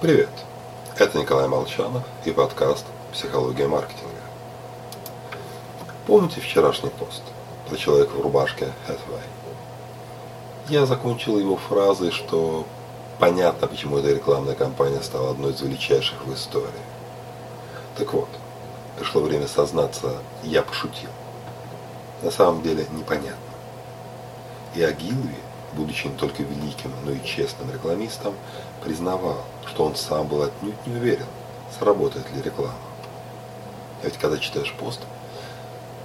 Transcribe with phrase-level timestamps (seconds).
[0.00, 0.28] Привет!
[0.96, 4.14] Это Николай Молчанов и подкаст «Психология маркетинга».
[6.06, 7.24] Помните вчерашний пост
[7.68, 9.24] про человека в рубашке Hathaway?
[10.68, 12.64] Я закончил его фразой, что
[13.18, 16.68] понятно, почему эта рекламная кампания стала одной из величайших в истории.
[17.96, 18.28] Так вот,
[18.96, 20.12] пришло время сознаться,
[20.44, 21.10] я пошутил.
[22.22, 23.34] На самом деле непонятно.
[24.76, 25.34] И Агилви
[25.72, 28.34] будучи не только великим, но и честным рекламистом,
[28.82, 31.26] признавал, что он сам был отнюдь не уверен,
[31.78, 32.74] сработает ли реклама.
[34.02, 35.00] А ведь когда читаешь пост,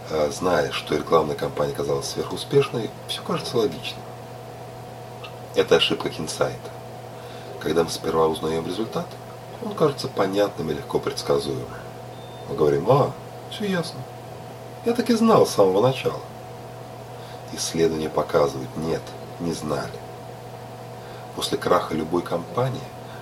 [0.09, 4.03] а, знаешь, что рекламная кампания казалась сверхуспешной, все кажется логичным.
[5.55, 6.71] Это ошибка Кинсайта.
[7.59, 9.05] Когда мы сперва узнаем результат,
[9.63, 11.67] он кажется понятным и легко предсказуемым.
[12.49, 13.11] Мы говорим, а,
[13.51, 13.99] все ясно.
[14.85, 16.19] Я так и знал с самого начала.
[17.53, 19.01] Исследования показывают, нет–
[19.43, 19.99] не знали.
[21.35, 22.79] После краха любой компании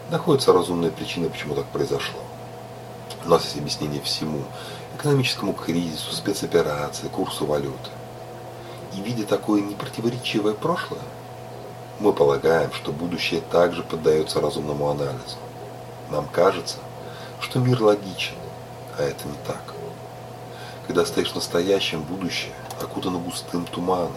[0.10, 2.20] находится разумная причина, почему так произошло.
[3.26, 4.44] У нас есть объяснение всему.
[4.98, 7.90] Экономическому кризису, спецоперации, курсу валюты.
[8.96, 11.02] И видя такое непротиворечивое прошлое,
[12.00, 15.38] мы полагаем, что будущее также поддается разумному анализу.
[16.10, 16.78] Нам кажется,
[17.40, 18.36] что мир логичен,
[18.98, 19.62] а это не так.
[20.88, 24.12] Когда стоишь в настоящем, будущее окутано густым туманом,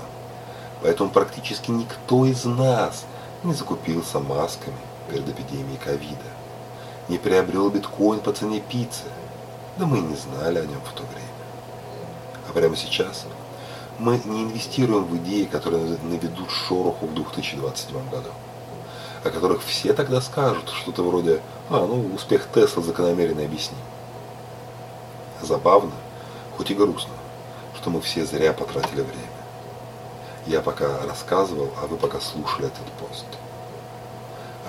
[0.82, 3.04] Поэтому практически никто из нас
[3.42, 4.76] не закупился масками
[5.10, 6.30] перед эпидемией ковида,
[7.08, 9.04] не приобрел биткоин по цене пиццы,
[9.76, 11.28] да мы и не знали о нем в то время.
[12.48, 13.24] А прямо сейчас
[13.98, 18.30] мы не инвестируем в идеи, которые наведут шороху в 2027 году,
[19.22, 23.78] о которых все тогда скажут что-то вроде «А, ну, успех Тесла закономерно объясним».
[25.42, 25.92] Забавно,
[26.56, 27.12] хоть и грустно,
[27.76, 29.43] что мы все зря потратили время.
[30.46, 33.24] Я пока рассказывал, а вы пока слушали этот пост.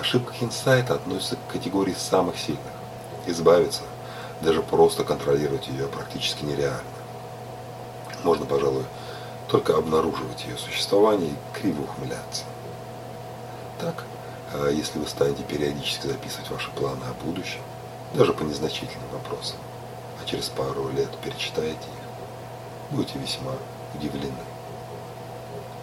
[0.00, 2.62] Ошибка инсайта относится к категории самых сильных.
[3.26, 3.82] Избавиться,
[4.40, 6.80] даже просто контролировать ее практически нереально.
[8.24, 8.84] Можно, пожалуй,
[9.48, 12.44] только обнаруживать ее существование и криво ухмыляться.
[13.78, 14.04] Так,
[14.54, 17.60] а если вы станете периодически записывать ваши планы о будущем,
[18.14, 19.58] даже по незначительным вопросам,
[20.22, 23.52] а через пару лет перечитаете их, будете весьма
[23.94, 24.55] удивлены.